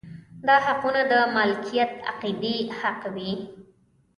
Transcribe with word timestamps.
دا 0.47 0.55
حقونه 0.65 1.01
د 1.11 1.13
مالکیت 1.35 1.91
او 1.97 2.03
عقیدې 2.11 2.55
حق 2.79 3.01
وي. 3.15 3.31